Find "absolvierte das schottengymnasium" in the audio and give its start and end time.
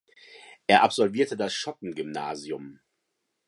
0.81-2.79